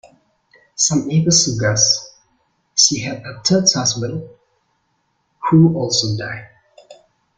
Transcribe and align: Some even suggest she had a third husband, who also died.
Some 0.73 1.11
even 1.11 1.29
suggest 1.31 2.15
she 2.73 3.01
had 3.01 3.21
a 3.23 3.39
third 3.43 3.65
husband, 3.71 4.27
who 5.51 5.75
also 5.77 6.17
died. 6.17 6.47